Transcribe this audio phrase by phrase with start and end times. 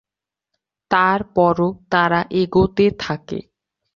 [0.91, 3.39] তার পরও তারা এগোতে থাকে।